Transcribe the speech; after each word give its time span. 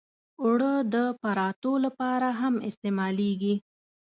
اوړه 0.43 0.73
د 0.93 0.95
پراتو 1.21 1.73
لپاره 1.85 2.29
هم 2.41 2.53
استعمالېږي 2.69 3.55